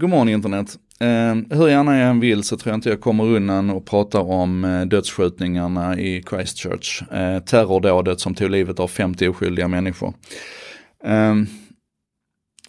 [0.00, 0.78] God morgon internet.
[1.00, 4.20] Eh, hur gärna jag än vill så tror jag inte jag kommer undan och pratar
[4.20, 7.02] om eh, dödsskjutningarna i Christchurch.
[7.12, 10.14] Eh, terrordådet som tog livet av 50 oskyldiga människor.
[11.04, 11.34] Eh,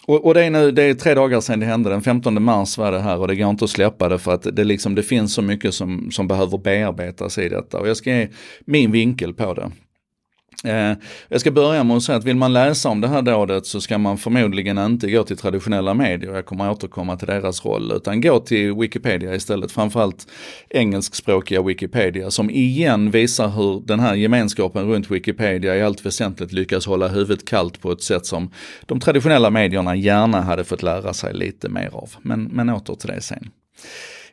[0.05, 2.77] och, och, det är nu, det är tre dagar sedan det hände, den 15 mars
[2.77, 5.03] var det här och det går inte att släppa det för att det, liksom, det
[5.03, 7.79] finns så mycket som, som behöver bearbetas i detta.
[7.79, 8.27] Och jag ska ge
[8.65, 9.71] min vinkel på det.
[10.63, 10.93] Eh,
[11.29, 13.81] jag ska börja med att säga att vill man läsa om det här dådet så
[13.81, 18.21] ska man förmodligen inte gå till traditionella medier, jag kommer återkomma till deras roll, utan
[18.21, 20.27] gå till Wikipedia istället, framförallt
[20.69, 26.85] engelskspråkiga Wikipedia som igen visar hur den här gemenskapen runt Wikipedia i allt väsentligt lyckas
[26.85, 28.51] hålla huvudet kallt på ett sätt som
[28.85, 32.09] de traditionella medierna gärna hade fått lära sig lite mer av.
[32.21, 33.51] Men, men åter till det sen.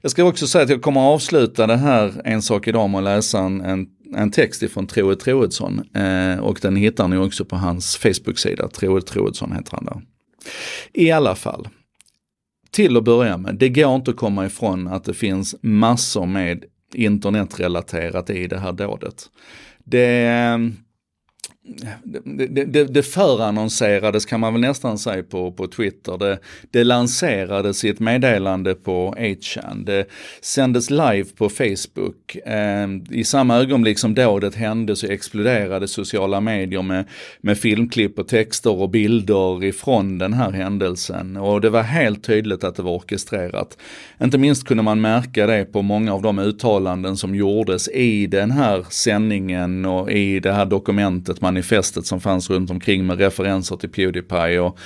[0.01, 2.99] Jag ska också säga att jag kommer att avsluta det här En sak idag med
[2.99, 7.45] att läsa en, en en text ifrån Troe Troedsson eh, och den hittar ni också
[7.45, 10.03] på hans Facebook-sida, Troe Troedsson heter han där.
[10.93, 11.69] I alla fall,
[12.71, 16.65] till att börja med, det går inte att komma ifrån att det finns massor med
[16.95, 19.27] internetrelaterat i det här dådet.
[19.85, 20.73] Det,
[22.25, 26.19] det, det, det förannonserades kan man väl nästan säga på, på Twitter.
[26.19, 26.39] Det,
[26.71, 29.85] det lanserades i ett meddelande på 8chan.
[29.85, 30.09] Det
[30.41, 32.37] sändes live på Facebook.
[32.47, 37.05] Eh, I samma ögonblick som dådet hände så exploderade sociala medier med,
[37.41, 41.37] med filmklipp och texter och bilder ifrån den här händelsen.
[41.37, 43.79] Och det var helt tydligt att det var orkestrerat.
[44.23, 48.51] Inte minst kunde man märka det på många av de uttalanden som gjordes i den
[48.51, 53.77] här sändningen och i det här dokumentet man manifestet som fanns runt omkring med referenser
[53.77, 54.79] till Pewdiepie och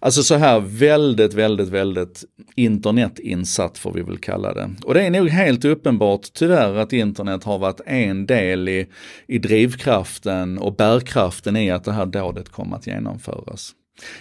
[0.00, 2.24] Alltså så här väldigt, väldigt, väldigt
[2.56, 4.70] internetinsatt får vi väl kalla det.
[4.84, 8.86] Och det är nog helt uppenbart tyvärr att internet har varit en del i,
[9.26, 13.72] i drivkraften och bärkraften i att det här dådet kom att genomföras.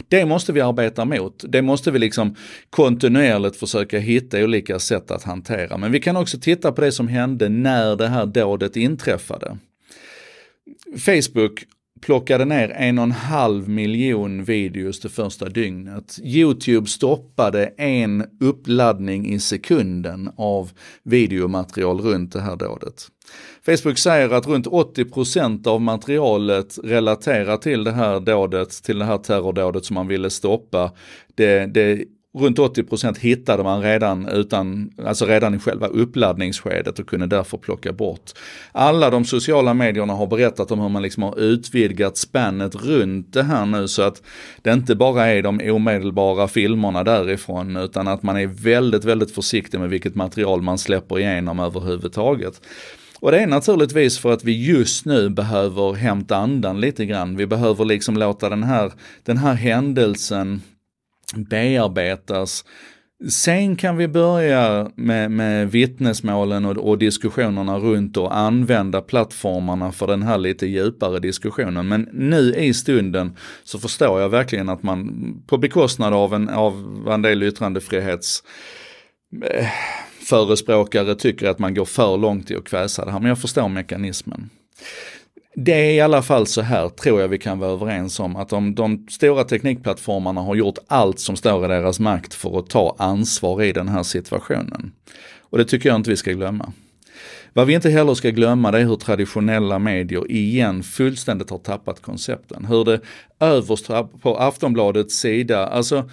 [0.08, 1.44] Det måste vi arbeta mot.
[1.48, 2.36] Det måste vi liksom
[2.70, 5.78] kontinuerligt försöka hitta olika sätt att hantera.
[5.78, 9.58] Men vi kan också titta på det som hände när det här dådet inträffade.
[10.98, 11.66] Facebook
[12.02, 16.20] plockade ner en och en halv miljon videos det första dygnet.
[16.24, 20.72] Youtube stoppade en uppladdning i sekunden av
[21.04, 23.08] videomaterial runt det här dådet.
[23.66, 29.18] Facebook säger att runt 80% av materialet relaterar till det här dådet, till det här
[29.18, 30.92] terrordådet som man ville stoppa.
[31.36, 32.06] Det, det
[32.38, 37.94] runt 80% hittade man redan utan, alltså redan i själva uppladdningsskedet och kunde därför plocka
[37.94, 38.32] bort.
[38.72, 43.44] Alla de sociala medierna har berättat om hur man liksom har utvidgat spannet runt det
[43.44, 44.22] här nu så att
[44.62, 49.80] det inte bara är de omedelbara filmerna därifrån utan att man är väldigt, väldigt försiktig
[49.80, 52.62] med vilket material man släpper igenom överhuvudtaget.
[53.20, 57.38] Och det är naturligtvis för att vi just nu behöver hämta andan lite grann.
[57.38, 58.92] Vi behöver liksom låta den här,
[59.24, 60.62] den här händelsen
[61.36, 62.66] bearbetas.
[63.30, 70.08] Sen kan vi börja med, med vittnesmålen och, och, diskussionerna runt och använda plattformarna för
[70.08, 71.88] den här lite djupare diskussionen.
[71.88, 77.06] Men nu i stunden så förstår jag verkligen att man på bekostnad av en, av
[77.12, 78.44] en del yttrandefrihets
[79.46, 79.68] eh,
[80.30, 83.20] förespråkare tycker att man går för långt i att kväsa det här.
[83.20, 84.50] Men jag förstår mekanismen
[85.60, 88.54] det är i alla fall så här, tror jag vi kan vara överens om, att
[88.54, 92.96] om de stora teknikplattformarna har gjort allt som står i deras makt för att ta
[93.00, 94.92] ansvar i den här situationen.
[95.40, 96.74] Och det tycker jag inte vi ska glömma.
[97.54, 102.02] Vad vi inte heller ska glömma det är hur traditionella medier igen fullständigt har tappat
[102.02, 102.66] koncepten.
[102.66, 103.00] Hur det
[103.40, 103.88] överst
[104.22, 106.10] på Aftonbladets sida, alltså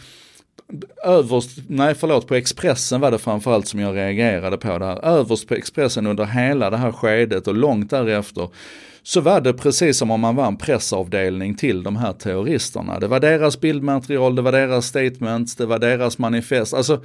[1.05, 5.05] överst, nej förlåt, på Expressen var det framförallt som jag reagerade på det här.
[5.05, 8.49] Överst på Expressen under hela det här skedet och långt därefter
[9.06, 12.98] så var det precis som om man var en pressavdelning till de här terroristerna.
[13.00, 16.75] Det var deras bildmaterial, det var deras statements, det var deras manifest.
[16.75, 17.03] Alltså,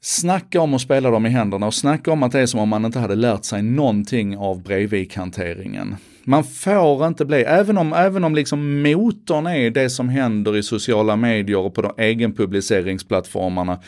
[0.00, 2.68] Snacka om att spela dem i händerna och snacka om att det är som om
[2.68, 5.96] man inte hade lärt sig någonting av Breivik-hanteringen.
[6.24, 10.62] Man får inte bli, även om, även om liksom motorn är det som händer i
[10.62, 13.78] sociala medier och på de egenpubliceringsplattformarna,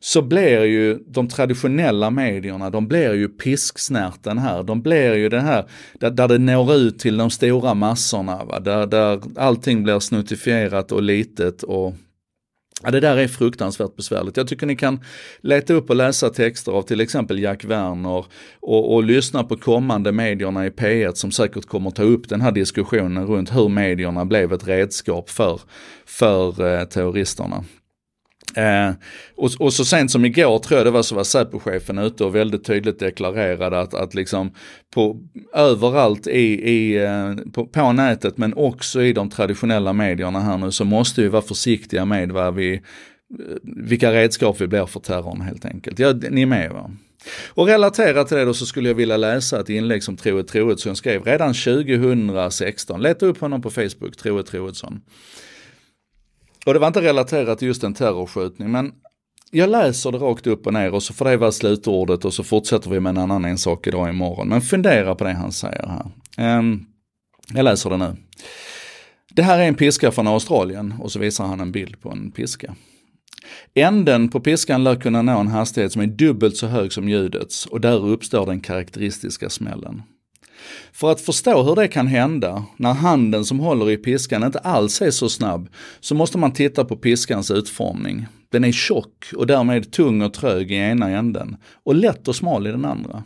[0.00, 4.62] så blir ju de traditionella medierna, de blir ju pisksnärten här.
[4.62, 5.64] De blir ju det här
[6.00, 8.60] där, där det når ut till de stora massorna, va?
[8.60, 11.94] Där, där allting blir snuttifierat och litet och
[12.84, 14.36] Ja, det där är fruktansvärt besvärligt.
[14.36, 15.00] Jag tycker ni kan
[15.40, 18.24] leta upp och läsa texter av till exempel Jack Werner
[18.60, 22.52] och, och lyssna på kommande medierna i P1 som säkert kommer ta upp den här
[22.52, 25.60] diskussionen runt hur medierna blev ett redskap för,
[26.06, 27.64] för eh, terroristerna.
[28.56, 28.90] Eh,
[29.36, 32.34] och, och, så sent som igår tror jag det var så var Säpochefen ute och
[32.34, 34.50] väldigt tydligt deklarerade att, att liksom
[34.94, 35.20] på,
[35.54, 40.70] överallt i, i, eh, på, på, nätet men också i de traditionella medierna här nu
[40.70, 42.80] så måste vi vara försiktiga med vad vi eh,
[43.62, 45.98] vilka redskap vi blir för terrorn helt enkelt.
[45.98, 46.90] Ja, ni är med va?
[47.48, 50.96] Och relaterat till det då så skulle jag vilja läsa ett inlägg som Troet Troedsson
[50.96, 53.02] skrev redan 2016.
[53.02, 55.00] Leta upp honom på Facebook, Troet Troedsson.
[56.64, 58.92] Och det var inte relaterat till just en terrorskjutning men
[59.50, 62.44] jag läser det rakt upp och ner och så får det vara slutordet och så
[62.44, 64.48] fortsätter vi med en annan en sak idag imorgon.
[64.48, 66.58] Men fundera på det han säger här.
[66.58, 66.86] Um,
[67.54, 68.16] jag läser det nu.
[69.30, 72.30] Det här är en piska från Australien och så visar han en bild på en
[72.30, 72.74] piska.
[73.74, 77.66] Änden på piskan lär kunna nå en hastighet som är dubbelt så hög som ljudets
[77.66, 80.02] och där uppstår den karaktäristiska smällen.
[80.92, 85.02] För att förstå hur det kan hända, när handen som håller i piskan inte alls
[85.02, 85.68] är så snabb,
[86.00, 88.26] så måste man titta på piskans utformning.
[88.50, 92.66] Den är tjock och därmed tung och trög i ena änden och lätt och smal
[92.66, 93.24] i den andra.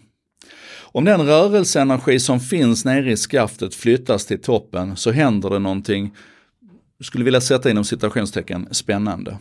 [0.92, 6.14] Om den rörelseenergi som finns nere i skaftet flyttas till toppen så händer det någonting,
[7.00, 9.38] skulle vilja sätta inom citationstecken, spännande.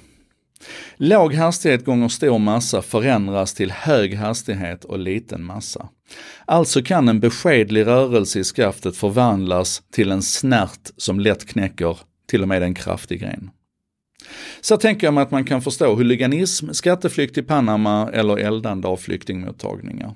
[0.98, 5.90] Låg hastighet gånger stor massa förändras till hög hastighet och liten massa.
[6.46, 11.98] Alltså kan en beskedlig rörelse i skaftet förvandlas till en snärt som lätt knäcker
[12.30, 13.50] till och med en kraftig gren.
[14.62, 18.98] Så tänker jag mig att man kan förstå huliganism, skatteflykt i Panama eller eldande av
[18.98, 20.16] flyktingmottagningar.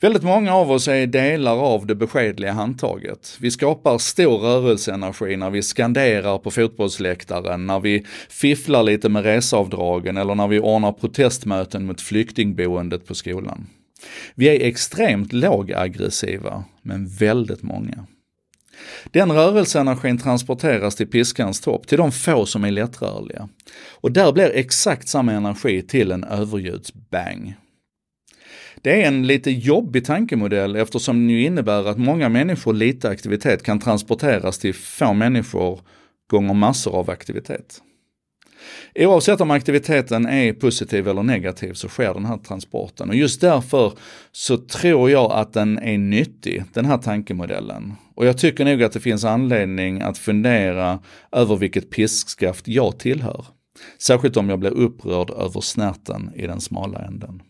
[0.00, 3.36] Väldigt många av oss är delar av det beskedliga handtaget.
[3.40, 10.16] Vi skapar stor rörelseenergi när vi skanderar på fotbollsläktaren, när vi fifflar lite med reseavdragen
[10.16, 13.66] eller när vi ordnar protestmöten mot flyktingboendet på skolan.
[14.34, 18.06] Vi är extremt lågaggressiva, men väldigt många.
[19.04, 23.48] Den rörelseenergin transporteras till piskans topp, till de få som är lättrörliga.
[23.90, 27.54] Och där blir exakt samma energi till en överljudsbang.
[28.82, 33.62] Det är en lite jobbig tankemodell eftersom den ju innebär att många människor lite aktivitet
[33.62, 35.80] kan transporteras till få människor
[36.30, 37.80] gånger massor av aktivitet.
[38.94, 43.92] Oavsett om aktiviteten är positiv eller negativ så sker den här transporten och just därför
[44.32, 47.92] så tror jag att den är nyttig, den här tankemodellen.
[48.14, 50.98] Och jag tycker nog att det finns anledning att fundera
[51.32, 53.46] över vilket piskskaft jag tillhör.
[53.98, 57.42] Särskilt om jag blir upprörd över snärten i den smala änden.